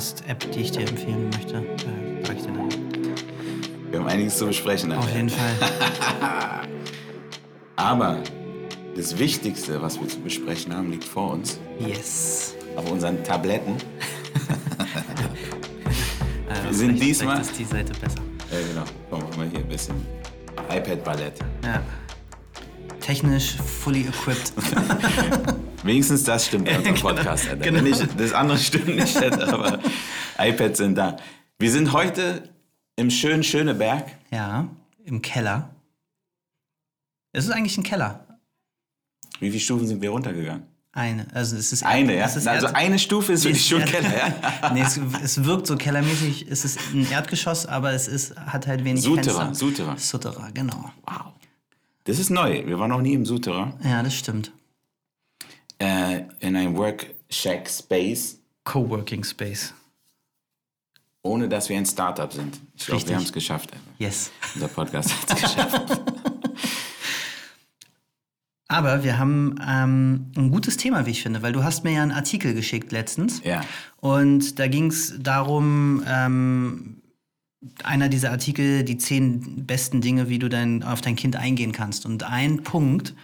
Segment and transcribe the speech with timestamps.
[0.00, 1.56] Podcast-App, die ich dir empfehlen möchte.
[1.56, 2.68] Äh, ich dir dann.
[3.90, 4.92] Wir haben einiges zu besprechen.
[4.92, 5.50] Auf jeden Fall.
[7.76, 8.22] Aber
[8.96, 11.58] das Wichtigste, was wir zu besprechen haben, liegt vor uns.
[11.78, 12.54] Yes.
[12.76, 13.76] Auf unseren Tabletten.
[16.64, 18.20] Wir sind diesmal- ist die Seite besser.
[18.50, 18.84] Ja, genau.
[19.10, 19.94] Komm, mal hier ein bisschen.
[20.70, 21.34] iPad-Ballett.
[21.64, 21.82] Ja.
[23.00, 24.52] Technisch fully equipped.
[25.82, 27.48] Wenigstens das stimmt bei unserem Podcast.
[27.48, 27.64] Alter.
[27.64, 27.80] Genau.
[27.80, 29.78] Nicht, das andere stimmt nicht, aber
[30.38, 31.16] iPads sind da.
[31.58, 32.50] Wir sind heute
[32.96, 34.04] im schönen Schöneberg.
[34.30, 34.68] ja,
[35.04, 35.74] im Keller.
[37.32, 38.26] Es ist eigentlich ein Keller.
[39.38, 40.64] Wie viele Stufen sind wir runtergegangen?
[40.92, 41.26] Eine.
[41.32, 42.26] Also es ist Eine, ja?
[42.26, 44.72] Ist Also eine Stufe ist wirklich schon Keller, ja?
[44.74, 46.46] nee, es, es wirkt so kellermäßig.
[46.50, 49.54] Es ist ein Erdgeschoss, aber es ist, hat halt wenig Souterrain.
[49.54, 49.96] Souterrain.
[49.98, 50.90] Souterrain, genau.
[51.06, 51.32] Wow.
[52.04, 52.66] Das ist neu.
[52.66, 53.74] Wir waren noch nie im Souterrain.
[53.84, 54.52] Ja, das stimmt.
[55.80, 59.72] Äh, in einem Work-Shack-Space, Coworking Space.
[61.22, 62.60] ohne dass wir ein Startup sind.
[62.76, 63.70] Ich glaube, wir haben es geschafft.
[63.98, 64.30] Yes.
[64.54, 66.00] Unser Podcast hat es geschafft.
[68.68, 72.02] Aber wir haben ähm, ein gutes Thema, wie ich finde, weil du hast mir ja
[72.02, 73.42] einen Artikel geschickt letztens.
[73.42, 73.62] Ja.
[73.96, 77.02] Und da ging es darum, ähm,
[77.82, 82.06] einer dieser Artikel, die zehn besten Dinge, wie du dein, auf dein Kind eingehen kannst.
[82.06, 83.14] Und ein Punkt,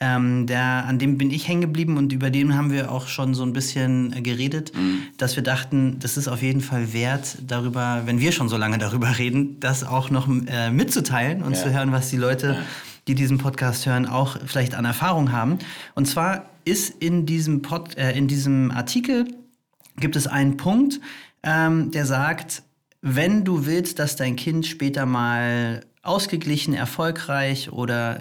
[0.00, 3.32] ähm, der, an dem bin ich hängen geblieben und über den haben wir auch schon
[3.34, 4.72] so ein bisschen äh, geredet,
[5.18, 8.78] dass wir dachten, das ist auf jeden Fall wert, darüber, wenn wir schon so lange
[8.86, 11.62] darüber reden, das auch noch äh, mitzuteilen und Ja.
[11.62, 12.58] zu hören, was die Leute,
[13.06, 15.58] die diesen Podcast hören, auch vielleicht an Erfahrung haben.
[15.94, 19.26] Und zwar ist in diesem, Pod, äh, in diesem Artikel
[19.98, 21.00] gibt es einen Punkt,
[21.44, 22.62] ähm, der sagt,
[23.02, 28.20] wenn du willst, dass dein Kind später mal ausgeglichen, erfolgreich oder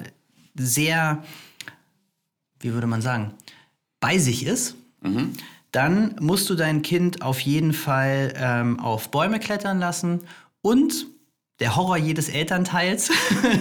[0.55, 1.23] sehr,
[2.63, 3.33] wie würde man sagen,
[3.99, 4.75] bei sich ist,
[5.71, 10.21] dann musst du dein Kind auf jeden Fall ähm, auf Bäume klettern lassen
[10.61, 11.07] und
[11.59, 13.11] der Horror jedes Elternteils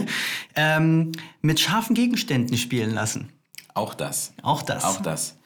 [0.56, 3.28] ähm, mit scharfen Gegenständen spielen lassen.
[3.74, 4.32] Auch das.
[4.42, 4.84] Auch das.
[4.84, 5.36] Auch das.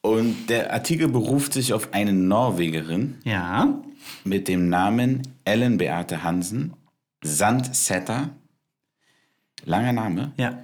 [0.00, 3.80] Und der Artikel beruft sich auf eine Norwegerin Ja.
[4.24, 6.74] mit dem Namen Ellen Beate Hansen,
[7.22, 8.30] Sandsetter.
[9.64, 10.32] Langer Name.
[10.36, 10.62] Ja.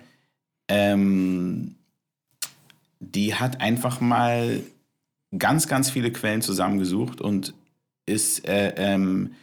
[0.68, 1.74] Ähm,
[3.12, 4.60] die hat einfach mal
[5.36, 7.54] ganz, ganz viele Quellen zusammengesucht und
[8.06, 9.34] ist äh, ähm,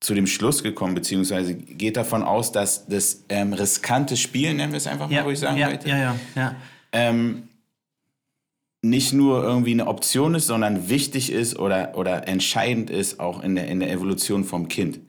[0.00, 4.78] zu dem Schluss gekommen, beziehungsweise geht davon aus, dass das ähm, riskante Spiel, nennen wir
[4.78, 6.56] es einfach mal, Ja, würde ich sagen, ja, heute, ja, ja, ja.
[6.92, 7.48] ähm,
[8.82, 13.54] nicht nur irgendwie eine Option ist, sondern wichtig ist oder, oder entscheidend ist auch in
[13.54, 15.00] der, in der Evolution vom Kind.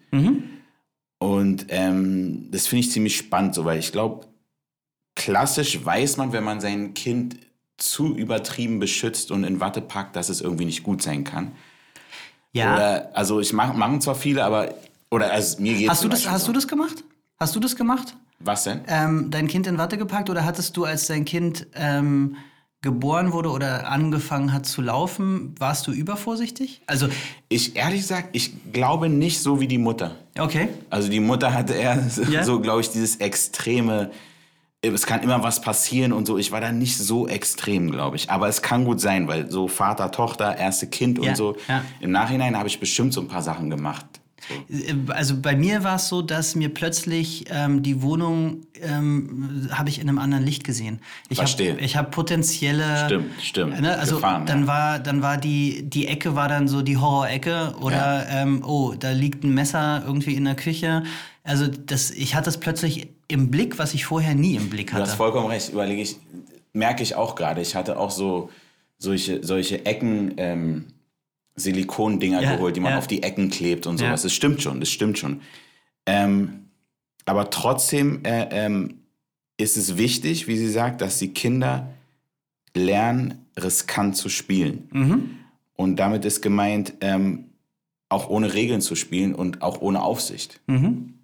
[1.19, 4.27] Und ähm, das finde ich ziemlich spannend, so, weil ich glaube,
[5.15, 7.37] klassisch weiß man, wenn man sein Kind
[7.81, 11.51] zu übertrieben beschützt und in Watte packt, dass es irgendwie nicht gut sein kann.
[12.53, 12.73] Ja.
[12.73, 14.73] Oder, also ich mach, machen zwar viele, aber
[15.09, 17.03] oder also mir geht Hast du das, hast du das gemacht?
[17.39, 18.15] Hast du das gemacht?
[18.39, 18.81] Was denn?
[18.87, 22.35] Ähm, dein Kind in Watte gepackt oder hattest du, als dein Kind ähm,
[22.81, 26.81] geboren wurde oder angefangen hat zu laufen, warst du übervorsichtig?
[26.87, 27.07] Also,
[27.49, 30.15] Ich ehrlich gesagt, ich glaube nicht so wie die Mutter.
[30.39, 30.69] okay.
[30.89, 32.43] Also die Mutter hatte eher so, Ja.
[32.43, 34.09] so glaube ich, dieses extreme,
[34.83, 36.37] es kann immer was passieren und so.
[36.37, 38.31] Ich war da nicht so extrem, glaube ich.
[38.31, 41.55] Aber es kann gut sein, weil so Vater, Tochter, erste Kind und Ja, so.
[41.67, 41.83] ja.
[41.99, 44.05] Im Nachhinein habe ich bestimmt so ein paar Sachen gemacht.
[44.49, 45.13] So.
[45.13, 50.01] Also bei mir war es so, dass mir plötzlich ähm, die Wohnung ähm, habe ich
[50.01, 50.99] in einem anderen Licht gesehen.
[51.29, 51.73] Ich Verstehe.
[51.73, 53.05] Habe ich habe potenzielle.
[53.05, 53.79] Stimmt, stimmt.
[53.79, 54.67] Ne, also Gefahren, dann ja.
[54.67, 59.11] war dann war die die Ecke war dann so die Horrorecke oder ähm, oh da
[59.11, 61.03] liegt ein Messer irgendwie in der Küche.
[61.43, 64.93] Also das ich hatte es plötzlich im Blick, was ich vorher nie im Blick Du
[64.97, 65.17] hast hatte.
[65.17, 66.17] vollkommen recht, überlege ich,
[66.73, 67.61] merke ich auch gerade.
[67.61, 68.49] Ich hatte auch so
[68.97, 70.85] solche, solche Ecken, ähm,
[71.55, 72.97] Silikondinger Ja, geholt, die man ja.
[72.97, 74.07] auf die Ecken klebt und Ja.
[74.07, 74.21] sowas.
[74.23, 75.41] Das stimmt schon, das stimmt schon.
[76.05, 76.67] Ähm,
[77.25, 78.99] aber trotzdem äh, ähm,
[79.57, 81.89] ist es wichtig, wie sie sagt, dass die Kinder
[82.75, 84.87] lernen, riskant zu spielen.
[84.91, 85.29] Mhm.
[85.75, 87.45] Und damit ist gemeint, ähm,
[88.09, 90.59] auch ohne Regeln zu spielen und auch ohne Aufsicht.
[90.67, 91.15] Mhm.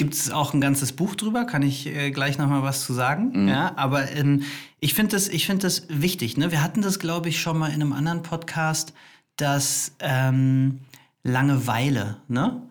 [0.00, 1.44] Gibt es auch ein ganzes Buch drüber?
[1.44, 3.46] Kann ich äh, gleich noch mal was zu sagen?
[3.46, 4.44] Ja, aber ähm,
[4.80, 6.38] ich finde das, ich finde das wichtig.
[6.38, 6.50] Ne?
[6.50, 8.94] Wir hatten das, glaube ich, schon mal in einem anderen Podcast,
[9.36, 10.80] dass ähm,
[11.22, 12.62] Langeweile, ne?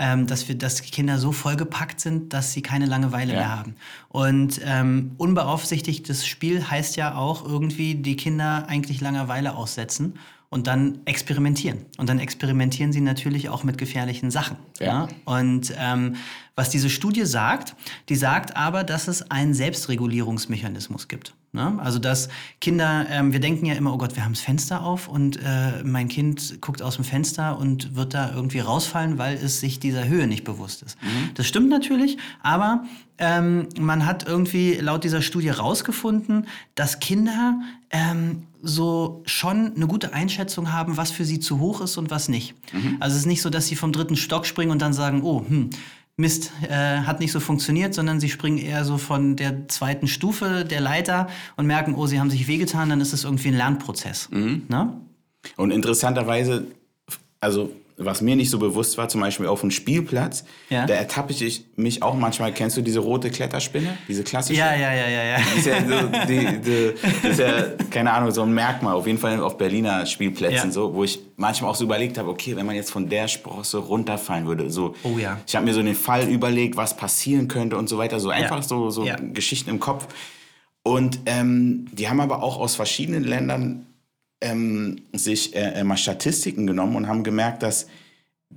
[0.00, 3.38] Ähm, dass wir, dass die Kinder so vollgepackt sind, dass sie keine Langeweile Ja.
[3.38, 3.76] mehr haben.
[4.08, 10.14] Und ähm, unbeaufsichtigtes Spiel heißt ja auch irgendwie die Kinder eigentlich Langeweile aussetzen
[10.54, 11.84] und dann experimentieren.
[11.98, 14.56] Und dann experimentieren sie natürlich auch mit gefährlichen Sachen.
[14.78, 15.06] Ja.
[15.06, 15.08] Ne?
[15.24, 16.14] Und ähm,
[16.54, 17.74] Was diese Studie sagt,
[18.08, 21.34] die sagt aber, dass es einen Selbstregulierungsmechanismus gibt.
[21.50, 21.76] Ne?
[21.82, 22.28] Also dass
[22.60, 25.82] Kinder, ähm, wir denken ja immer, oh Gott, wir haben das Fenster auf und äh,
[25.82, 30.06] mein Kind guckt aus dem Fenster und wird da irgendwie rausfallen, weil es sich dieser
[30.06, 31.02] Höhe nicht bewusst ist.
[31.02, 31.30] Mhm.
[31.34, 32.84] Das stimmt natürlich, aber
[33.18, 40.12] ähm, man hat irgendwie laut dieser Studie rausgefunden, dass Kinder ähm, so schon eine gute
[40.12, 42.54] Einschätzung haben, was für sie zu hoch ist und was nicht.
[42.72, 42.96] Mhm.
[43.00, 45.44] Also es ist nicht so, dass sie vom dritten Stock springen und dann sagen, oh,
[45.46, 45.70] hm,
[46.16, 50.64] Mist, äh, hat nicht so funktioniert, sondern sie springen eher so von der zweiten Stufe
[50.64, 54.28] der Leiter und merken, oh, sie haben sich wehgetan, dann ist es irgendwie ein Lernprozess.
[54.30, 54.62] Mhm.
[54.68, 54.92] Ne?
[55.56, 56.66] Und interessanterweise,
[57.40, 60.84] also was mir nicht so bewusst war, zum Beispiel auf dem Spielplatz, ja.
[60.86, 62.52] da ertappe ich mich auch manchmal.
[62.52, 63.96] Kennst du diese rote Kletterspinne?
[64.08, 64.58] Diese klassische?
[64.58, 65.24] Ja, ja, ja, ja.
[65.24, 65.36] ja.
[65.36, 66.92] Das ist ja, so, die, die,
[67.22, 68.94] das ist ja keine Ahnung, so ein Merkmal.
[68.94, 70.72] Auf jeden Fall auf Berliner Spielplätzen, ja.
[70.72, 73.78] so, wo ich manchmal auch so überlegt habe, okay, wenn man jetzt von der Sprosse
[73.78, 74.96] runterfallen würde, so.
[75.04, 75.38] Oh ja.
[75.46, 78.18] Ich habe mir so den Fall überlegt, was passieren könnte und so weiter.
[78.18, 80.08] So einfach so, so Geschichten im Kopf.
[80.82, 83.86] Und ähm, die haben aber auch aus verschiedenen Ländern
[84.40, 87.86] ähm, sich äh, mal Statistiken genommen und haben gemerkt, dass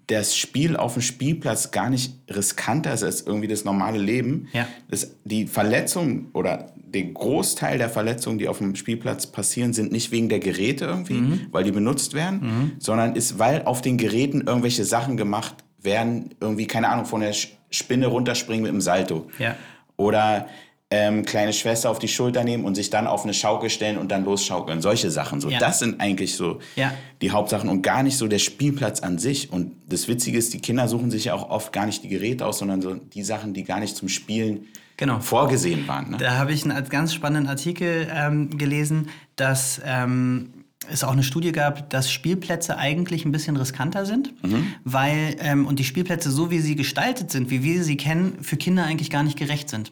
[0.06, 4.48] das Spiel auf dem Spielplatz gar nicht riskanter ist als irgendwie das normale Leben.
[4.54, 4.68] Ja.
[4.90, 10.12] Das, die Verletzungen oder der Großteil der Verletzungen, die auf dem Spielplatz passieren, sind nicht
[10.12, 11.48] wegen der Geräte irgendwie, mhm.
[11.52, 12.72] weil die benutzt werden, mhm.
[12.80, 17.34] sondern ist, weil auf den Geräten irgendwelche Sachen gemacht werden, irgendwie, keine Ahnung, von der
[17.70, 19.30] Spinne runterspringen mit dem Salto.
[19.40, 19.56] Ja.
[19.98, 20.48] Oder
[20.90, 24.10] ähm, kleine Schwester auf die Schulter nehmen und sich dann auf eine Schaukel stellen und
[24.10, 24.82] dann losschaukeln.
[24.82, 25.42] Solche Sachen.
[25.42, 25.60] So, ja.
[25.60, 26.94] Das sind eigentlich so ja.
[27.22, 29.52] die Hauptsachen und gar nicht so der Spielplatz an sich.
[29.52, 32.46] Und das Witzige ist, die Kinder suchen sich ja auch oft gar nicht die Geräte
[32.46, 35.20] aus, sondern so die Sachen, die gar nicht zum Spielen genau.
[35.20, 36.12] vorgesehen waren.
[36.12, 36.18] Ne?
[36.18, 40.54] Da habe ich einen ganz spannenden Artikel ähm, gelesen, dass ähm,
[40.90, 44.74] es auch eine Studie gab, dass Spielplätze eigentlich ein bisschen riskanter sind, mhm.
[44.86, 48.56] weil ähm, und die Spielplätze so wie sie gestaltet sind, wie wir sie kennen, für
[48.56, 49.92] Kinder eigentlich gar nicht gerecht sind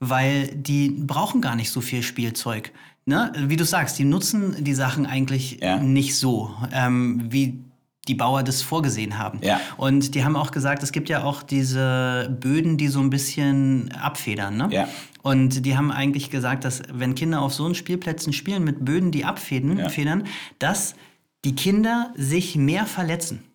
[0.00, 2.72] weil die brauchen gar nicht so viel Spielzeug.
[3.04, 3.32] Ne?
[3.36, 5.78] Wie du sagst, die nutzen die Sachen eigentlich ja.
[5.78, 7.60] nicht so, ähm, wie
[8.08, 9.40] die Bauer das vorgesehen haben.
[9.42, 9.60] Ja.
[9.76, 13.92] Und die haben auch gesagt, es gibt ja auch diese Böden, die so ein bisschen
[13.92, 14.56] abfedern.
[14.56, 14.68] Ne?
[14.70, 14.88] Ja.
[15.22, 19.10] Und die haben eigentlich gesagt, dass wenn Kinder auf so einen Spielplätzen spielen mit Böden,
[19.12, 20.24] die abfedern, ja.
[20.58, 20.94] dass
[21.44, 23.49] die Kinder sich mehr verletzen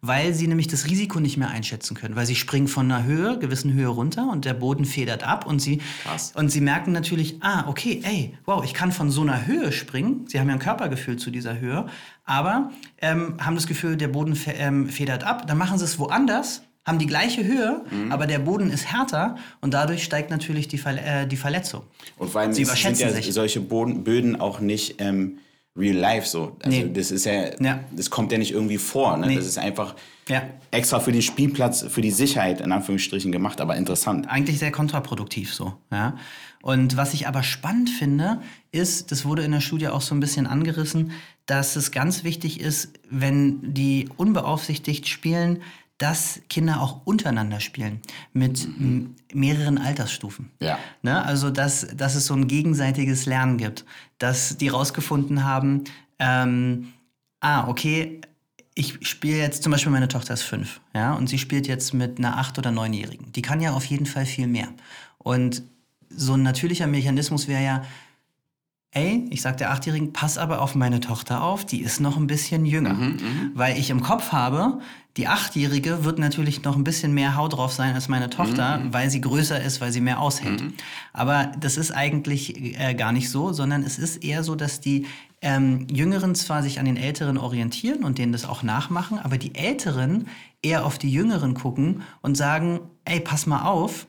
[0.00, 3.38] weil sie nämlich das Risiko nicht mehr einschätzen können, weil sie springen von einer Höhe,
[3.38, 6.32] gewissen Höhe runter und der Boden federt ab und sie, Krass.
[6.36, 10.24] und sie merken natürlich, ah, okay, ey, wow, ich kann von so einer Höhe springen.
[10.28, 11.86] Sie haben ja ein Körpergefühl zu dieser Höhe,
[12.24, 15.46] aber ähm, haben das Gefühl, der Boden fe ähm, federt ab.
[15.46, 18.12] Dann machen sie es woanders, haben die gleiche Höhe, mhm.
[18.12, 21.82] aber der Boden ist härter und dadurch steigt natürlich die, Ver äh, die Verletzung.
[22.16, 23.32] Und vor allem Sie sind ja sich.
[23.32, 25.38] solche Boden, Böden auch nicht ähm,
[25.78, 26.56] real life so.
[26.62, 26.90] Also nee.
[26.92, 29.16] das ist ja, ja, das kommt ja nicht irgendwie vor.
[29.16, 29.28] Ne?
[29.28, 29.36] Nee.
[29.36, 29.94] Das ist einfach
[30.28, 30.42] ja.
[30.70, 34.28] extra für den Spielplatz, für die Sicherheit in Anführungsstrichen gemacht, aber interessant.
[34.28, 35.74] Eigentlich sehr kontraproduktiv so.
[35.90, 36.16] Ja.
[36.60, 38.40] Und was ich aber spannend finde,
[38.72, 41.12] ist, das wurde in der Studie auch so ein bisschen angerissen,
[41.46, 45.62] dass es ganz wichtig ist, wenn die unbeaufsichtigt spielen,
[45.98, 48.00] dass Kinder auch untereinander spielen
[48.32, 49.16] mit mhm.
[49.32, 50.50] mehreren Altersstufen.
[50.60, 50.78] Ja.
[51.02, 51.24] Ne?
[51.24, 53.84] Also, dass, dass es so ein gegenseitiges Lernen gibt,
[54.18, 55.84] dass die rausgefunden haben,
[56.20, 56.92] ähm,
[57.40, 58.20] ah, okay,
[58.74, 62.18] ich spiele jetzt, zum Beispiel meine Tochter ist fünf, ja, und sie spielt jetzt mit
[62.18, 63.32] einer acht- oder neunjährigen.
[63.32, 64.68] Die kann ja auf jeden Fall viel mehr.
[65.18, 65.64] Und
[66.10, 67.82] so ein natürlicher Mechanismus wäre ja,
[68.92, 72.28] ey, ich sag der Achtjährigen, pass aber auf meine Tochter auf, die ist noch ein
[72.28, 72.94] bisschen jünger.
[72.94, 74.80] Mhm, mhm, weil ich im Kopf habe,
[75.18, 78.92] die Achtjährige wird natürlich noch ein bisschen mehr Haut drauf sein als meine Tochter, mhm.
[78.94, 80.62] weil sie größer ist, weil sie mehr aushält.
[80.62, 80.74] Mhm.
[81.12, 85.06] Aber das ist eigentlich äh, gar nicht so, sondern es ist eher so, dass die
[85.42, 89.56] ähm, Jüngeren zwar sich an den Älteren orientieren und denen das auch nachmachen, aber die
[89.56, 90.28] Älteren
[90.62, 94.06] eher auf die Jüngeren gucken und sagen, ey, pass mal auf,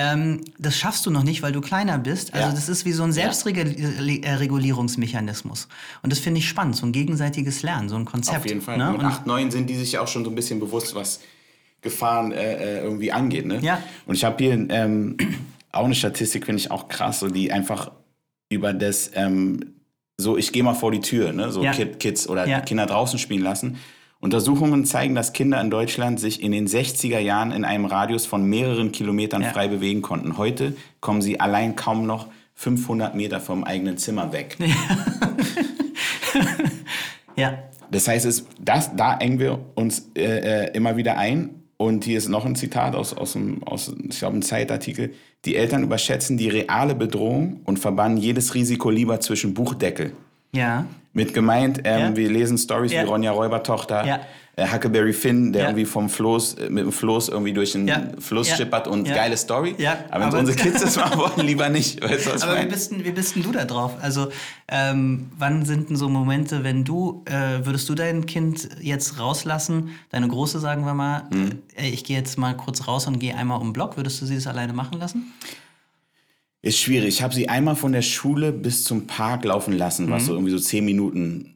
[0.00, 2.32] ähm, das schaffst du noch nicht, weil du kleiner bist.
[2.32, 2.54] Also ja.
[2.54, 5.66] das ist wie so ein Selbstregulierungsmechanismus.
[6.02, 8.38] Und das finde ich spannend, so ein gegenseitiges Lernen, so ein Konzept.
[8.38, 8.78] Auf jeden Fall.
[8.78, 8.94] Ne?
[8.94, 11.18] Und 8, 9 sind die sich auch schon so ein bisschen bewusst, was
[11.80, 13.46] Gefahren äh, äh irgendwie angeht.
[13.46, 13.58] Ne?
[13.60, 13.82] Ja.
[14.06, 15.16] Und ich habe hier ähm,
[15.72, 17.90] auch eine Statistik, finde ich auch krass, so die einfach
[18.50, 19.74] über das, ähm,
[20.16, 21.50] so ich gehe mal vor die Tür, ne?
[21.50, 21.72] so ja.
[21.72, 22.60] Kids oder ja.
[22.60, 23.78] Kinder draußen spielen lassen.
[24.20, 28.42] Untersuchungen zeigen, dass Kinder in Deutschland sich in den 60er Jahren in einem Radius von
[28.44, 29.50] mehreren Kilometern ja.
[29.50, 30.36] frei bewegen konnten.
[30.36, 34.56] Heute kommen sie allein kaum noch 500 Meter vom eigenen Zimmer weg.
[34.58, 34.74] Ja.
[37.36, 37.58] ja.
[37.90, 40.22] Das heißt, es, das, da engen wir uns äh,
[40.64, 41.50] äh, immer wieder ein.
[41.76, 45.14] Und hier ist noch ein Zitat aus, aus, einem, aus ich glaube, einem Zeitartikel.
[45.44, 50.12] Die Eltern überschätzen die reale Bedrohung und verbannen jedes Risiko lieber zwischen Buchdeckel.
[50.52, 50.86] Ja
[51.18, 52.16] Mit gemeint, ähm, Ja.
[52.16, 53.02] wir lesen Stories Ja.
[53.02, 54.20] wie Ronja Räubertochter, Ja.
[54.56, 57.88] äh, Huckleberry Finn, der irgendwie vom Floß, äh, mit dem Floß irgendwie durch den.
[58.20, 59.74] Fluss schippert und geile Story.
[60.10, 62.02] Aber wenn Aber- unsere Kids das machen wollen, lieber nicht.
[62.02, 63.92] Weißt du, was Aber wie bist, denn, wie bist denn du da drauf?
[64.00, 64.28] Also,
[64.68, 69.90] ähm, wann sind denn so Momente, wenn du, äh, würdest du dein Kind jetzt rauslassen,
[70.10, 71.58] deine Große, sagen wir mal, Mhm.
[71.76, 74.34] ich gehe jetzt mal kurz raus und gehe einmal um den Block, würdest du sie
[74.36, 75.32] das alleine machen lassen?
[76.62, 77.08] Ist schwierig.
[77.08, 80.10] Ich habe sie einmal von der Schule bis zum Park laufen lassen, Mhm.
[80.10, 81.54] was so irgendwie so zehn Minuten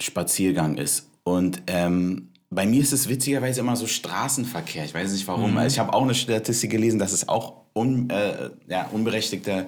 [0.00, 1.08] Spaziergang ist.
[1.22, 4.84] Und ähm, bei mir ist es witzigerweise immer so Straßenverkehr.
[4.84, 5.52] Ich weiß nicht warum.
[5.52, 5.56] Mhm.
[5.58, 9.66] Also ich habe auch eine Statistik gelesen, dass es auch un, äh, ja, unberechtigte,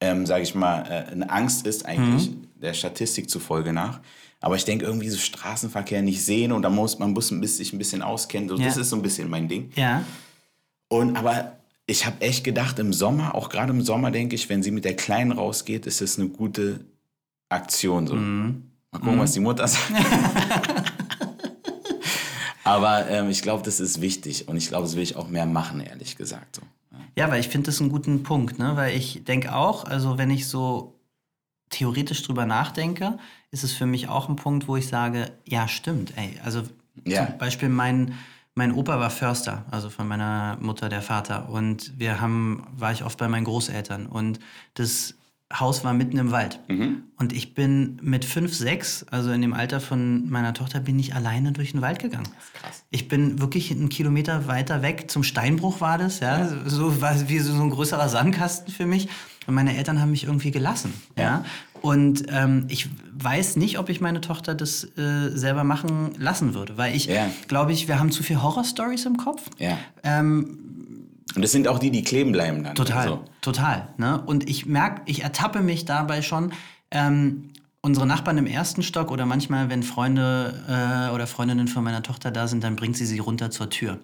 [0.00, 2.46] ähm, sage ich mal, äh, eine Angst ist eigentlich Mhm.
[2.62, 4.00] der Statistik zufolge nach.
[4.40, 7.78] Aber ich denke irgendwie so Straßenverkehr nicht sehen und da muss man muss sich ein
[7.78, 8.48] bisschen auskennen.
[8.48, 8.66] So, Ja.
[8.66, 9.70] Das ist so ein bisschen mein Ding.
[9.74, 10.04] Ja.
[10.88, 14.62] Und aber ich habe echt gedacht, im Sommer, auch gerade im Sommer, denke ich, wenn
[14.62, 16.80] sie mit der Kleinen rausgeht, ist das eine gute
[17.48, 18.06] Aktion.
[18.06, 18.14] So.
[18.14, 18.70] Mhm.
[18.90, 19.92] Mal gucken, was die Mutter sagt.
[22.64, 25.46] aber ähm, ich glaube, das ist wichtig und ich glaube, das will ich auch mehr
[25.46, 26.56] machen, ehrlich gesagt.
[26.56, 26.62] So.
[27.16, 28.72] Ja, weil ich finde das einen guten Punkt, ne?
[28.76, 30.98] Weil ich denke auch, also wenn ich so
[31.70, 33.18] theoretisch drüber nachdenke,
[33.50, 36.38] ist es für mich auch ein Punkt, wo ich sage, ja, stimmt, ey.
[36.44, 36.62] Also
[37.04, 37.26] Ja.
[37.26, 38.14] zum Beispiel mein,
[38.54, 41.48] mein Opa war Förster, also von meiner Mutter der Vater.
[41.48, 44.38] Und wir haben, war ich oft bei meinen Großeltern und
[44.74, 45.14] das
[45.52, 46.58] Haus war mitten im Wald.
[47.16, 51.14] Und ich bin mit fünf, sechs, also in dem Alter von meiner Tochter, bin ich
[51.14, 52.28] alleine durch den Wald gegangen.
[52.54, 52.84] krass.
[52.90, 57.38] Ich bin wirklich einen Kilometer weiter weg, zum Steinbruch war das, ja, so war wie
[57.38, 59.08] so so ein größerer Sandkasten für mich.
[59.46, 61.44] Und meine Eltern haben mich irgendwie gelassen, ja.
[61.84, 66.78] Und ähm, ich weiß nicht, ob ich meine Tochter das äh, selber machen lassen würde,
[66.78, 67.26] weil ich Ja.
[67.46, 69.42] glaube ich, wir haben zu viel Horrorstories im Kopf.
[69.58, 69.76] Ja.
[70.02, 70.58] Ähm,
[71.34, 72.74] Und das sind auch die, die kleben bleiben dann.
[72.74, 73.24] Total, So.
[73.42, 73.88] total.
[73.98, 74.18] Ne?
[74.24, 76.52] Und ich merke, ich ertappe mich dabei schon.
[76.90, 77.50] Ähm,
[77.82, 82.30] unsere Nachbarn im ersten Stock oder manchmal, wenn Freunde äh, oder Freundinnen von meiner Tochter
[82.30, 83.98] da sind, dann bringt sie sie runter zur Tür.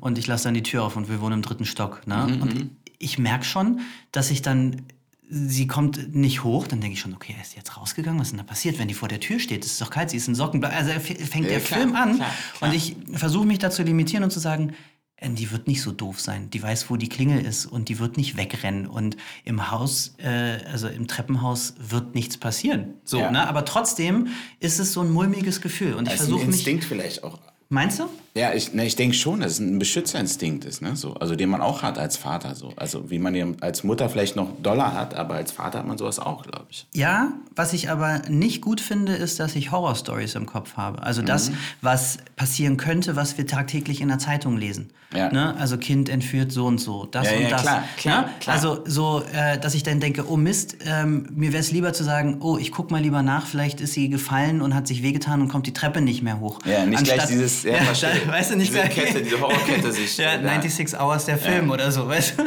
[0.00, 2.06] Und ich lasse dann die Tür auf und wir wohnen im dritten Stock.
[2.06, 2.38] Ne?
[2.40, 2.70] und
[3.00, 3.80] ich merke schon,
[4.12, 4.82] dass ich dann,
[5.30, 8.32] sie kommt nicht hoch, dann denke ich schon, okay, er ist jetzt rausgegangen, was ist
[8.32, 9.64] denn da passiert, wenn die vor der Tür steht?
[9.64, 10.64] Es ist doch kalt, sie ist in Socken.
[10.64, 12.70] Also fängt Ja, der klar, Film an klar, klar.
[12.70, 14.74] und ich versuche mich da zu limitieren und zu sagen,
[15.16, 16.48] äh, die wird nicht so doof sein.
[16.50, 18.86] Die weiß, wo die Klingel ist und die wird nicht wegrennen.
[18.86, 22.94] Und im Haus, äh, also im Treppenhaus, wird nichts passieren.
[23.04, 23.30] So, Ja.
[23.30, 23.46] ne?
[23.48, 24.28] Aber trotzdem
[24.60, 25.94] ist es so ein mulmiges Gefühl.
[25.94, 26.56] Und ich versuche mich.
[26.56, 27.38] Instinkt vielleicht auch.
[27.68, 28.08] Meinst du?
[28.38, 30.96] Ja, ich, ne, ich denke schon, dass es ein Beschützerinstinkt ist, ne?
[30.96, 32.54] so, also den man auch hat als Vater.
[32.54, 32.72] So.
[32.76, 35.98] Also wie man den als Mutter vielleicht noch Dollar hat, aber als Vater hat man
[35.98, 36.86] sowas auch, glaube ich.
[36.94, 41.02] Ja, was ich aber nicht gut finde, ist, dass ich Horrorstories im Kopf habe.
[41.02, 41.26] Also Mhm.
[41.26, 41.50] das,
[41.82, 44.90] was passieren könnte, was wir tagtäglich in der Zeitung lesen.
[45.14, 45.32] Ja.
[45.32, 45.56] Ne?
[45.58, 47.62] Also Kind entführt so und so, das Ja, und ja, das.
[47.62, 48.28] klar, klar, ne?
[48.40, 48.54] klar.
[48.56, 52.04] Also so, äh, dass ich dann denke, oh Mist, ähm, mir wäre es lieber zu
[52.04, 55.40] sagen, oh, ich guck mal lieber nach, vielleicht ist sie gefallen und hat sich wehgetan
[55.40, 56.58] und kommt die Treppe nicht mehr hoch.
[56.66, 58.10] Ja, nicht gleich dieses- ja, ja, verstehe.
[58.32, 61.70] weißt du, nicht Diese Kette, diese Horrorkette sich, ja, äh, da- 96 Hours der Film
[61.70, 62.42] oder so, weißt du?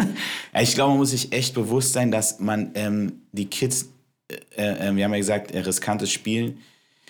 [0.53, 3.87] Ja, ich glaube, man muss sich echt bewusst sein, dass man ähm, die Kids,
[4.55, 6.59] äh, äh, wir haben ja gesagt, äh, riskantes Spielen,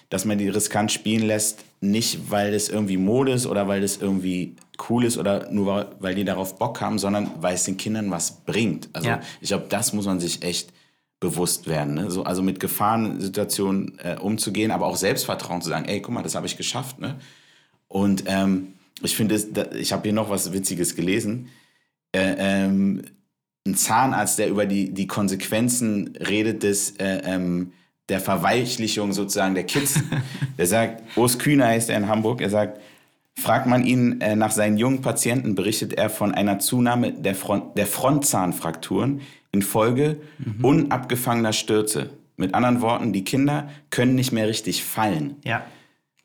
[0.10, 3.98] dass man die riskant spielen lässt, nicht weil es irgendwie Mode ist oder weil es
[4.02, 4.56] irgendwie
[4.90, 8.12] cool ist oder nur weil- weil die darauf Bock haben, sondern weil es den Kindern
[8.12, 8.90] was bringt.
[8.94, 9.22] Also Ja.
[9.40, 10.72] ich glaube, das muss man sich echt
[11.20, 11.94] bewusst werden.
[11.96, 12.10] Ne?
[12.12, 16.36] So, also mit Gefahrensituationen äh, umzugehen, aber auch Selbstvertrauen zu sagen, ey, guck mal, das
[16.36, 17.00] habe ich geschafft.
[17.00, 17.16] Ne?
[17.92, 19.36] Und ähm, ich finde,
[19.78, 21.50] ich habe hier noch was Witziges gelesen.
[22.14, 23.04] Äh, ähm,
[23.68, 27.74] ein Zahnarzt, der über die, die Konsequenzen redet des, äh, ähm,
[28.10, 30.00] der Verweichlichung sozusagen der Kids.
[30.58, 32.80] der sagt, Urs Kühner heißt er in Hamburg, er sagt,
[33.36, 37.78] fragt man ihn äh, nach seinen jungen Patienten, berichtet er von einer Zunahme der, Front,
[37.78, 39.22] der Frontzahnfrakturen
[39.52, 40.18] infolge
[40.62, 42.12] unabgefangener Stürze.
[42.38, 45.36] Mit anderen Worten, die Kinder können nicht mehr richtig fallen.
[45.44, 45.66] Ja.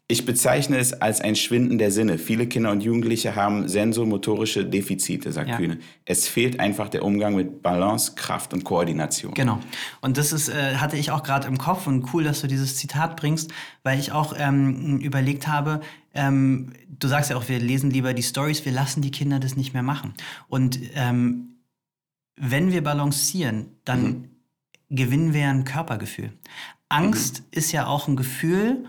[0.09, 2.19] Ich bezeichne es als ein Schwinden der Sinne.
[2.19, 5.57] Viele Kinder und Jugendliche haben sensomotorische Defizite, sagt Ja.
[5.57, 5.79] Kühne.
[6.05, 9.35] Es fehlt einfach der Umgang mit Balance, Kraft und Koordination.
[9.35, 9.59] Genau.
[10.03, 12.77] Und das ist, äh, hatte ich auch gerade im Kopf und cool, dass du dieses
[12.77, 13.51] Zitat bringst,
[13.83, 15.81] weil ich auch ähm, überlegt habe,
[16.15, 19.57] ähm, du sagst ja auch, wir lesen lieber die Stories, wir lassen die Kinder das
[19.57, 20.15] nicht mehr machen.
[20.47, 21.57] Und ähm,
[22.37, 24.31] wenn wir balancieren, dann
[24.89, 26.33] gewinnen wir ein Körpergefühl.
[26.89, 28.85] Angst ist ja auch ein Gefühl,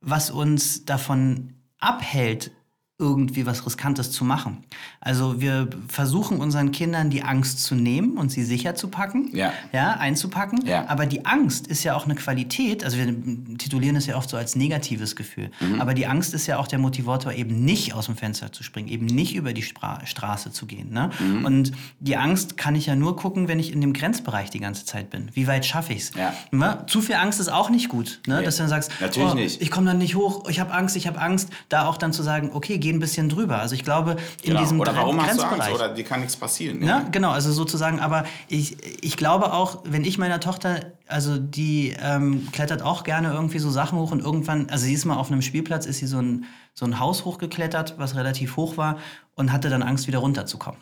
[0.00, 2.52] was uns davon abhält,
[3.00, 4.64] irgendwie was Riskantes zu machen.
[5.00, 9.52] Also wir versuchen unseren Kindern die Angst zu nehmen und sie sicher zu packen, Ja.
[9.72, 10.66] ja einzupacken.
[10.66, 10.84] Ja.
[10.88, 13.06] Aber die Angst ist ja auch eine Qualität, also wir
[13.56, 15.52] titulieren es ja oft so als negatives Gefühl.
[15.60, 15.80] Mhm.
[15.80, 18.88] Aber die Angst ist ja auch der Motivator, eben nicht aus dem Fenster zu springen,
[18.88, 20.90] eben nicht über die Spra Straße zu gehen.
[20.90, 21.10] Ne?
[21.20, 21.44] Mhm.
[21.44, 24.84] Und die Angst kann ich ja nur gucken, wenn ich in dem Grenzbereich die ganze
[24.86, 25.30] Zeit bin.
[25.34, 26.12] Wie weit schaffe ich es?
[26.50, 26.84] Ne?
[26.88, 28.42] Zu viel Angst ist auch nicht gut, ne?
[28.42, 29.62] Dass du dann sagst, Natürlich oh, nicht.
[29.62, 31.50] ich komme dann nicht hoch, ich habe Angst, ich habe Angst.
[31.68, 33.58] Da auch dann zu sagen, okay, geh ein bisschen drüber.
[33.58, 34.60] Also ich glaube, in Genau.
[34.60, 35.42] diesem Oder warum hast du.
[35.44, 35.70] Angst?
[35.72, 36.82] Oder dir kann nichts passieren.
[36.82, 41.94] Ja, genau, also sozusagen, aber ich, ich glaube auch, wenn ich meiner Tochter, also die
[42.02, 45.30] ähm, klettert auch gerne irgendwie so Sachen hoch und irgendwann, also sie ist mal auf
[45.30, 48.98] einem Spielplatz, ist sie so ein, so ein Haus hochgeklettert, was relativ hoch war
[49.34, 50.80] und hatte dann Angst, wieder runterzukommen.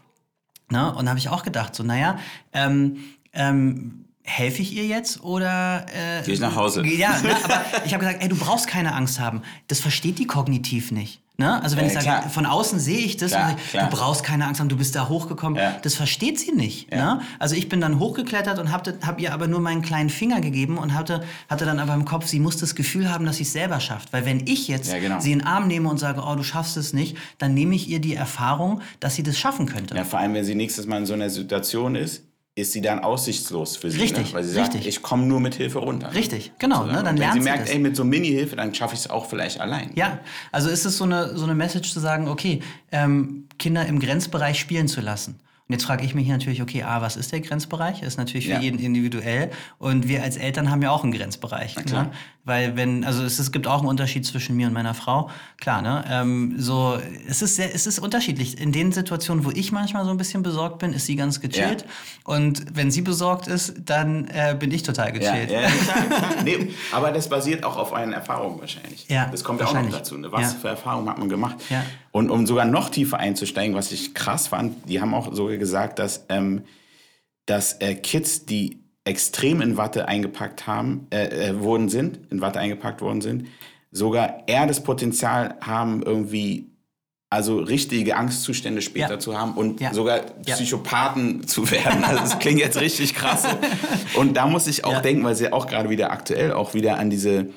[0.70, 0.94] Ne?
[0.94, 2.18] Und da habe ich auch gedacht, so, naja,
[2.52, 2.96] ähm,
[3.32, 5.86] ähm, helfe ich ihr jetzt oder...
[5.94, 6.84] Äh, Geh ich nach Hause.
[6.84, 9.42] Ja, ne, aber ich habe gesagt, ey, du brauchst keine Angst haben.
[9.68, 11.22] Das versteht die kognitiv nicht.
[11.38, 11.62] Ne?
[11.62, 12.30] Also wenn Ja, ich sage, klar.
[12.30, 13.90] von außen sehe ich das, Klar, ich, klar.
[13.90, 15.58] du brauchst keine Angst haben, du bist da hochgekommen.
[15.58, 15.76] Ja.
[15.82, 16.90] Das versteht sie nicht.
[16.90, 17.16] Ja.
[17.16, 17.20] Ne?
[17.38, 20.78] Also ich bin dann hochgeklettert und habe hab ihr aber nur meinen kleinen Finger gegeben
[20.78, 23.52] und hatte, hatte dann aber im Kopf, sie muss das Gefühl haben, dass sie es
[23.52, 24.14] selber schafft.
[24.14, 25.20] Weil wenn ich jetzt genau.
[25.20, 27.88] sie in den Arm nehme und sage, oh, du schaffst es nicht, dann nehme ich
[27.88, 29.94] ihr die Erfahrung, dass sie das schaffen könnte.
[29.94, 32.22] Ja, vor allem, wenn sie nächstes Mal in so einer Situation ist,
[32.58, 34.00] ist sie dann aussichtslos für sie.
[34.00, 34.32] Richtig, ne?
[34.32, 34.86] Weil sie sagt, richtig.
[34.88, 36.14] ich komme nur mit Hilfe runter.
[36.14, 36.84] Richtig, genau.
[36.86, 36.94] Ne?
[36.94, 37.70] Dann wenn lernt sie sie merkt, das.
[37.70, 39.90] ey, mit so Mini-Hilfe, dann schaffe ich es auch vielleicht allein.
[39.94, 40.20] Ja,
[40.52, 42.60] also ist es so eine, so eine Message zu sagen, okay,
[42.92, 45.38] ähm, Kinder im Grenzbereich spielen zu lassen.
[45.68, 48.00] Und jetzt frage ich mich hier natürlich, okay, A, was ist der Grenzbereich?
[48.02, 48.60] Ist natürlich für Ja.
[48.60, 49.50] jeden individuell.
[49.78, 51.74] Und wir als Eltern haben ja auch einen Grenzbereich.
[51.74, 52.04] klar.
[52.04, 52.10] Ne?
[52.46, 55.28] Weil wenn, also es, es gibt auch einen Unterschied zwischen mir und meiner Frau.
[55.60, 56.04] Klar, ne?
[56.08, 56.96] Ähm, so,
[57.28, 58.60] es ist sehr, es ist unterschiedlich.
[58.60, 61.84] In den Situationen, wo ich manchmal so ein bisschen besorgt bin, ist sie ganz gechillt.
[62.24, 65.50] Und wenn sie besorgt ist, dann äh, bin ich total Ja, gechillt.
[65.50, 65.68] ja, ja.
[66.44, 69.06] Nee, aber das basiert auch auf euren Erfahrungen wahrscheinlich.
[69.08, 70.16] Ja, das kommt ja auch noch dazu.
[70.16, 70.30] Ne?
[70.30, 70.58] Was Ja.
[70.60, 71.56] für Erfahrungen hat man gemacht?
[71.68, 71.82] Ja.
[72.12, 75.98] Und um sogar noch tiefer einzusteigen, was ich krass fand, die haben auch sogar gesagt,
[75.98, 76.62] dass, ähm,
[77.46, 82.58] dass äh, Kids, die extrem in Watte eingepackt haben, äh, äh, worden sind, in Watte
[82.58, 83.46] eingepackt worden sind,
[83.90, 86.66] sogar eher das Potenzial haben, irgendwie
[87.28, 89.18] also richtige Angstzustände später Ja.
[89.18, 89.92] zu haben und Ja.
[89.92, 90.54] sogar Ja.
[90.54, 92.04] Psychopathen zu werden.
[92.04, 93.44] Also das klingt jetzt richtig krass.
[94.16, 97.10] Und da muss ich auch denken, weil sie auch gerade wieder aktuell auch wieder an
[97.10, 97.48] diese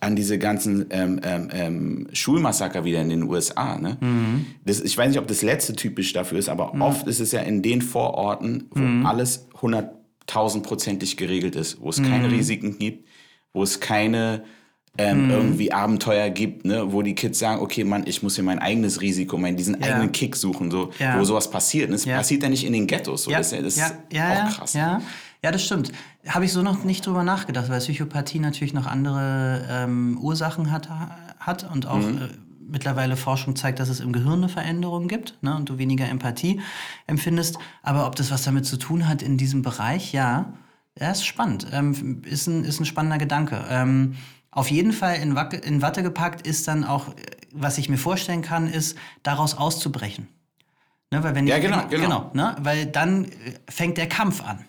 [0.00, 3.78] an diese ganzen ähm, ähm, ähm, Schulmassaker wieder in den USA.
[3.78, 3.96] Ne?
[4.00, 4.46] Mhm.
[4.66, 7.40] Das, ich weiß nicht, ob das letzte typisch dafür ist, aber oft ist es ja
[7.40, 9.46] in den Vororten, wo alles
[10.34, 12.10] hunderttausendprozentig geregelt ist, wo es Mhm.
[12.10, 13.06] keine Risiken gibt,
[13.52, 14.44] wo es keine
[14.96, 16.92] ähm, irgendwie Abenteuer gibt, ne?
[16.92, 19.88] wo die Kids sagen, okay, Mann, ich muss hier mein eigenes Risiko, meinen diesen Ja.
[19.88, 21.18] eigenen Kick suchen, so, Ja.
[21.18, 21.88] wo sowas passiert.
[21.88, 22.16] Und es Ja.
[22.18, 23.24] passiert ja nicht in den Ghettos.
[23.24, 23.32] So.
[23.32, 24.72] das ist ja, das ja, ist ja, auch krass.
[24.74, 25.02] Ja,
[25.42, 25.90] ja, das stimmt.
[26.28, 30.88] Habe ich so noch nicht drüber nachgedacht, weil Psychopathie natürlich noch andere ähm, Ursachen hat,
[31.40, 32.18] hat und auch Mhm.
[32.18, 32.28] äh,
[32.66, 36.60] mittlerweile Forschung zeigt, dass es im Gehirn eine Veränderung gibt ne, und du weniger Empathie
[37.06, 37.58] empfindest.
[37.82, 40.54] Aber ob das was damit zu tun hat in diesem Bereich, ja,
[40.98, 41.66] ja ist spannend.
[41.72, 43.64] Ähm, ist, ein, ist ein spannender Gedanke.
[43.68, 44.16] Ähm,
[44.50, 47.08] auf jeden Fall in, Wacke, in Watte gepackt ist dann auch,
[47.52, 50.28] was ich mir vorstellen kann, ist, daraus auszubrechen.
[51.10, 52.02] Ne, weil wenn Ja, ich, genau, genau.
[52.02, 53.30] genau ne, weil dann äh,
[53.68, 54.64] fängt der Kampf an.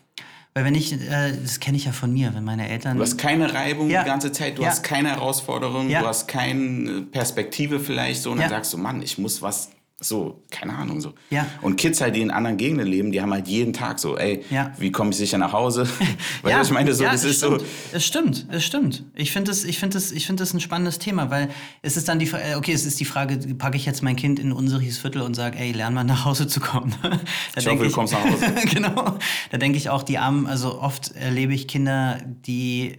[0.58, 2.96] Weil wenn ich, äh, das kenne ich ja von mir, wenn meine Eltern.
[2.96, 4.04] Du hast keine Reibung Ja.
[4.04, 4.70] die ganze Zeit, du Ja.
[4.70, 6.00] hast keine Herausforderung, Ja.
[6.00, 9.70] du hast keine Perspektive vielleicht so und dann sagst du, Mann, ich muss was,
[10.02, 11.14] so, keine Ahnung, so.
[11.30, 11.48] Ja.
[11.62, 14.44] Und Kids halt, die in anderen Gegenden leben, die haben halt jeden Tag so, ey,
[14.50, 14.74] Ja.
[14.78, 15.88] wie komme ich sicher nach Hause?
[16.42, 17.62] Weil ich meine, so, ja, das ist stimmt.
[17.62, 19.06] so, Es stimmt, es stimmt.
[19.16, 21.50] Ich finde es ich find das, ich find das ein spannendes Thema, weil
[21.82, 24.18] es ist dann die Fra- äh, okay, es ist die Frage, packe ich jetzt mein
[24.18, 26.94] Kind in ein unsicheres Viertel und sage, ey, lern mal nach Hause zu kommen.
[27.02, 27.18] da
[27.56, 28.54] Ich hoffe, du kommst nach Hause.
[28.74, 29.18] genau.
[29.52, 32.98] Da denke ich auch, die Armen, also oft erlebe ich Kinder, die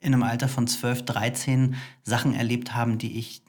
[0.00, 3.42] in einem Alter von 12, 13 Sachen erlebt haben, die ich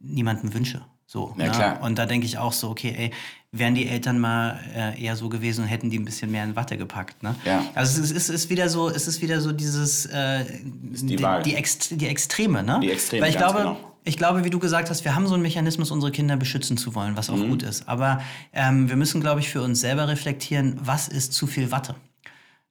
[0.00, 0.84] niemandem wünsche.
[1.12, 1.50] So, Ja, ne?
[1.50, 1.82] klar.
[1.82, 3.10] Und da denke ich auch so, okay, ey,
[3.50, 6.56] wären die Eltern mal äh, eher so gewesen und hätten die ein bisschen mehr in
[6.56, 7.22] Watte gepackt.
[7.22, 7.34] Ne?
[7.44, 7.62] Ja.
[7.74, 11.26] Also es ist, es ist wieder so, es ist wieder so dieses äh, die die,
[11.44, 12.80] die, Ext die Extreme, ne?
[12.82, 13.76] Die Extreme, Weil ich glaube, genau.
[14.04, 16.94] ich glaube, wie du gesagt hast, wir haben so einen Mechanismus, unsere Kinder beschützen zu
[16.94, 17.50] wollen, was auch Mhm.
[17.50, 17.86] gut ist.
[17.90, 18.22] Aber
[18.54, 21.94] ähm, wir müssen, glaube ich, für uns selber reflektieren, was ist zu viel Watte?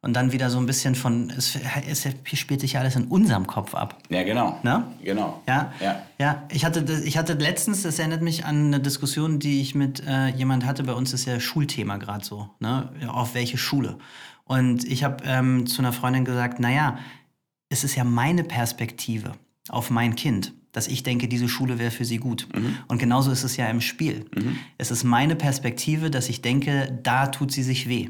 [0.03, 1.55] Und dann wieder so ein bisschen von, es,
[1.87, 2.07] es
[2.39, 4.01] spielt sich ja alles in unserem Kopf ab.
[4.09, 4.57] ja, genau.
[4.63, 4.83] Ne?
[5.03, 5.43] Genau.
[5.47, 6.01] Ja, Ja.
[6.17, 6.43] ja.
[6.51, 10.29] Ich hatte, ich hatte letztens, das erinnert mich an eine Diskussion, die ich mit äh,
[10.29, 10.83] jemand hatte.
[10.83, 12.89] Bei uns ist ja Schulthema gerade so, ne?
[13.09, 13.99] Auf welche Schule?
[14.45, 16.97] Und ich habe ähm, zu einer Freundin gesagt, naja,
[17.69, 19.33] es ist ja meine Perspektive
[19.69, 22.47] auf mein Kind, dass ich denke, diese Schule wäre für sie gut.
[22.87, 24.25] Und genauso ist es ja im Spiel.
[24.79, 28.09] Es ist meine Perspektive, dass ich denke, da tut sie sich weh.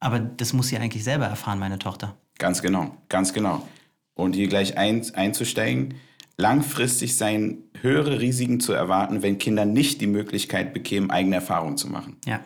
[0.00, 2.16] Aber das muss sie eigentlich selber erfahren, meine Tochter.
[2.38, 3.66] Ganz genau, ganz genau.
[4.14, 5.94] Und hier gleich ein, einzusteigen,
[6.36, 11.88] langfristig seien höhere Risiken zu erwarten, wenn Kinder nicht die Möglichkeit bekämen, eigene Erfahrungen zu
[11.88, 12.16] machen.
[12.26, 12.40] Ja.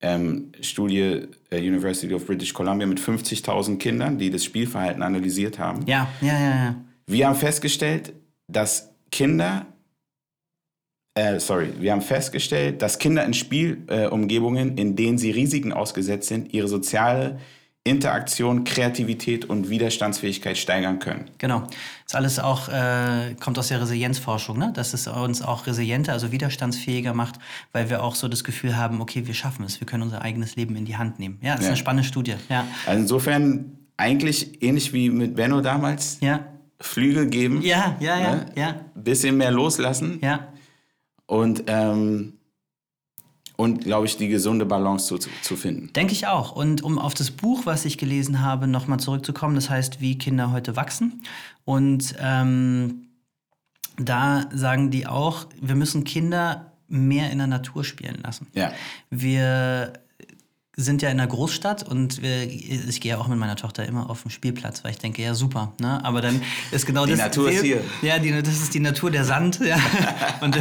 [0.00, 5.86] Ähm, Studie äh, University of British Columbia mit 50.000 Kindern, die das Spielverhalten analysiert haben.
[5.86, 6.76] Ja, ja, ja, ja.
[7.06, 8.12] Wir haben festgestellt,
[8.46, 9.66] dass Kinder,
[11.14, 16.28] äh, sorry, wir haben festgestellt, dass Kinder in Spielumgebungen, äh, in denen sie Risiken ausgesetzt
[16.28, 17.38] sind, ihre soziale
[17.86, 21.26] Interaktion, Kreativität und Widerstandsfähigkeit steigern können.
[21.36, 21.64] Genau.
[22.06, 24.72] Das alles auch äh, kommt aus der Resilienzforschung, ne?
[24.74, 27.34] dass es uns auch resilienter, also widerstandsfähiger macht,
[27.72, 30.56] weil wir auch so das Gefühl haben, okay, wir schaffen es, wir können unser eigenes
[30.56, 31.38] Leben in die Hand nehmen.
[31.42, 31.64] Ja, das ja.
[31.64, 32.36] ist eine spannende Studie.
[32.48, 32.66] Ja.
[32.86, 36.18] Also insofern eigentlich ähnlich wie mit Benno damals.
[36.22, 36.40] Ja.
[36.80, 37.60] Flügel geben.
[37.62, 38.46] Ja, ja, ja, ne?
[38.56, 38.74] ja.
[38.94, 40.18] Bisschen mehr loslassen.
[40.22, 40.48] Ja.
[41.26, 42.34] Und ähm,
[43.56, 45.92] und, glaube ich, die gesunde Balance zu, zu finden.
[45.92, 46.52] Denke ich auch.
[46.52, 50.50] Und um auf das Buch, was ich gelesen habe, nochmal zurückzukommen, das heißt, wie Kinder
[50.50, 51.22] heute wachsen.
[51.64, 53.10] Und ähm,
[53.96, 58.48] da sagen die auch, wir müssen Kinder mehr in der Natur spielen lassen.
[58.54, 58.72] Ja.
[59.10, 59.92] Wir
[60.76, 64.10] sind ja in der Großstadt und wir, ich gehe ja auch mit meiner Tochter immer
[64.10, 66.04] auf den Spielplatz, weil ich denke, ja super, ne?
[66.04, 67.20] Aber dann ist genau die das.
[67.20, 67.80] Die Natur ist hier.
[68.02, 69.78] Ja, die, das ist die Natur der Sand, ja.
[70.40, 70.58] und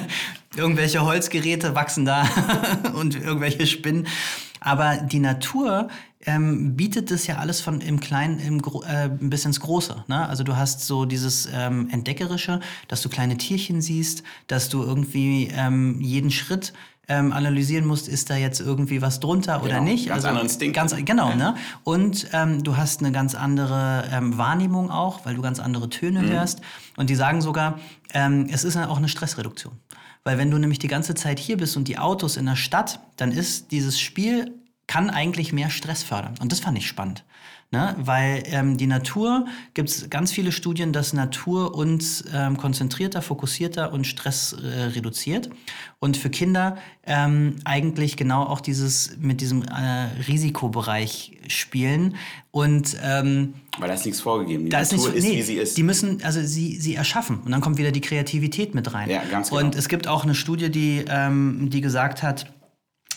[0.56, 2.28] irgendwelche Holzgeräte wachsen da
[2.94, 4.06] und irgendwelche Spinnen.
[4.60, 5.88] Aber die Natur
[6.24, 10.04] ähm, bietet das ja alles von im Kleinen im, äh, bis ins Große.
[10.06, 10.28] Ne?
[10.28, 15.50] Also du hast so dieses ähm, Entdeckerische, dass du kleine Tierchen siehst, dass du irgendwie
[15.52, 16.72] ähm, jeden Schritt
[17.12, 20.06] ähm, analysieren musst, ist da jetzt irgendwie was drunter genau, oder nicht.
[20.06, 20.78] Ganz also, andere Instinkte.
[20.78, 21.36] Ganz, genau, ja.
[21.36, 21.54] ne?
[21.84, 26.22] Und ähm, du hast eine ganz andere ähm, Wahrnehmung auch, weil du ganz andere Töne
[26.22, 26.30] mhm.
[26.30, 26.62] hörst.
[26.96, 27.78] Und die sagen sogar,
[28.14, 29.74] ähm, es ist auch eine Stressreduktion.
[30.24, 33.00] Weil wenn du nämlich die ganze Zeit hier bist und die Autos in der Stadt,
[33.16, 34.52] dann ist dieses Spiel,
[34.86, 36.34] kann eigentlich mehr Stress fördern.
[36.40, 37.24] Und das fand ich spannend.
[37.72, 37.96] Ne?
[37.98, 43.94] Weil ähm, die Natur, gibt es ganz viele Studien, dass Natur uns ähm, konzentrierter, fokussierter
[43.94, 45.48] und Stress äh, reduziert.
[45.98, 52.16] Und für Kinder ähm, eigentlich genau auch dieses mit diesem äh, Risikobereich spielen.
[52.50, 54.64] Und ähm, weil da ist nichts vorgegeben.
[54.64, 55.78] Die da Natur ist, nichts, nee, wie sie ist.
[55.78, 57.40] Die müssen, also sie, sie erschaffen.
[57.40, 59.08] Und dann kommt wieder die Kreativität mit rein.
[59.08, 59.62] Ja, ganz genau.
[59.62, 62.52] Und es gibt auch eine Studie, die, ähm, die gesagt hat,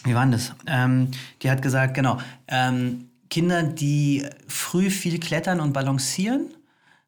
[0.06, 0.54] wie war denn das?
[0.66, 6.48] Ähm, die hat gesagt, genau, ähm, Kinder, die früh viel klettern und balancieren,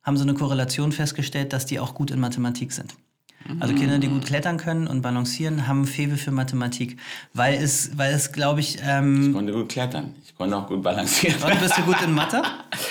[0.03, 2.95] haben so eine Korrelation festgestellt, dass die auch gut in Mathematik sind.
[3.59, 6.97] Also Kinder, die gut klettern können und balancieren, haben Febel für Mathematik.
[7.33, 8.79] Weil es, weil es glaube ich...
[8.85, 10.15] Ähm ich konnte gut klettern.
[10.25, 11.41] Ich konnte auch gut balancieren.
[11.41, 12.41] Und bist du gut in Mathe?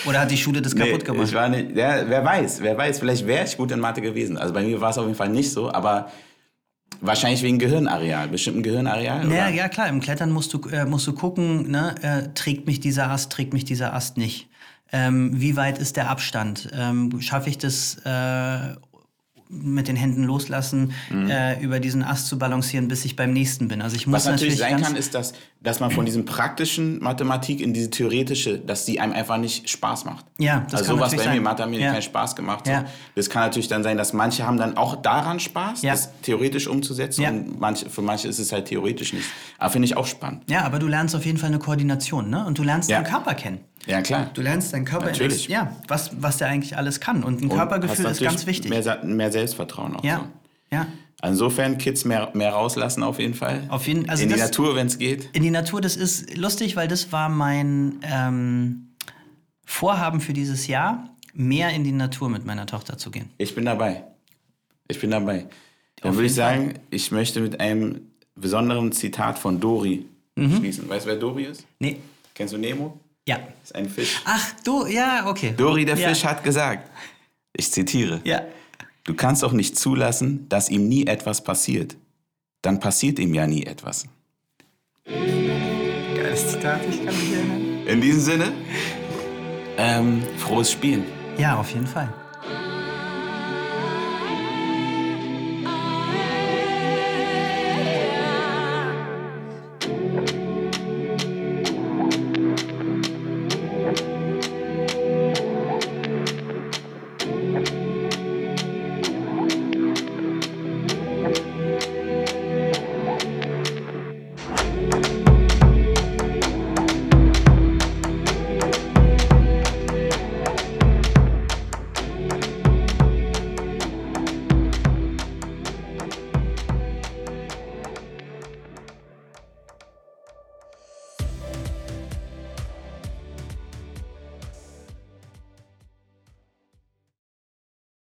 [0.05, 1.27] Oder hat die Schule das kaputt nee, gemacht?
[1.27, 2.99] Ich war nicht, ja, wer weiß, wer weiß.
[2.99, 4.37] Vielleicht wäre ich gut in Mathe gewesen.
[4.37, 6.11] Also bei mir war es auf jeden Fall nicht so, aber
[7.01, 9.25] Wahrscheinlich wegen Gehirnareal, bestimmten Gehirnareal?
[9.25, 12.79] Naja, ja klar, im Klettern musst du, äh, musst du gucken, ne, äh, trägt mich
[12.79, 14.47] dieser Ast, trägt mich dieser Ast nicht.
[14.91, 16.69] Ähm, wie weit ist der Abstand?
[16.73, 18.75] Ähm, Schaffe ich das äh,
[19.49, 21.29] mit den Händen loslassen, mhm.
[21.29, 23.81] äh, über diesen Ast zu balancieren, bis ich beim nächsten bin.
[23.81, 27.01] Also ich muss Was natürlich, natürlich sein kann, ist, dass, dass man von diesem praktischen
[27.01, 30.25] Mathematik in diese theoretische, dass die einem einfach nicht Spaß macht.
[30.37, 31.35] Ja, das also kann sowas bei sein.
[31.35, 31.91] mir, Mathe hat mir ja.
[31.91, 32.65] keinen Spaß gemacht.
[32.65, 32.71] So.
[32.71, 32.85] Ja.
[33.15, 35.91] Das kann natürlich dann sein, dass manche haben dann auch daran Spaß, ja.
[35.91, 37.29] das theoretisch umzusetzen ja.
[37.29, 39.27] und manche, für manche ist es halt theoretisch nicht.
[39.57, 40.43] Aber finde ich auch spannend.
[40.49, 42.45] Ja, aber du lernst auf jeden Fall eine Koordination, ne?
[42.45, 43.01] Und du lernst ja.
[43.01, 43.59] deinen Körper kennen.
[43.85, 44.31] Ja, klar.
[44.33, 45.47] Du lernst deinen Körper, Natürlich.
[45.47, 47.23] ja, was, was der eigentlich alles kann.
[47.23, 48.69] Und ein Körpergefühl ist ganz wichtig.
[48.69, 50.03] Mehr, mehr Selbstvertrauen auch.
[50.03, 50.75] Ja, so.
[50.75, 50.87] ja.
[51.23, 53.63] Insofern Kids mehr, mehr rauslassen auf jeden Fall.
[53.69, 55.29] Auf jeden, also in das, die Natur, wenn es geht.
[55.33, 58.89] In die Natur, das ist lustig, weil das war mein ähm,
[59.65, 63.29] Vorhaben für dieses Jahr, mehr in die Natur mit meiner Tochter zu gehen.
[63.37, 64.03] Ich bin dabei.
[64.87, 65.47] Ich bin dabei.
[66.01, 68.01] Dann würde ich sagen, ich möchte mit einem
[68.35, 70.57] besonderen Zitat von Dori mhm.
[70.57, 70.87] schließen.
[70.87, 71.65] Weißt du, wer Dori ist?
[71.79, 71.97] Nee.
[72.35, 72.99] Kennst du Nemo?
[73.27, 73.35] Ja.
[73.35, 74.21] Das ist ein Fisch.
[74.25, 75.53] Ach, du, ja, okay.
[75.55, 76.09] Dori, der ja.
[76.09, 76.89] Fisch, hat gesagt,
[77.53, 78.41] ich zitiere, ja.
[79.03, 81.97] du kannst doch nicht zulassen, dass ihm nie etwas passiert.
[82.61, 84.05] Dann passiert ihm ja nie etwas.
[85.05, 87.85] Geiles Zitat, ich kann mich erinnern.
[87.85, 88.53] In diesem Sinne,
[89.77, 91.03] ähm, frohes Spielen.
[91.37, 92.11] Ja, auf jeden Fall.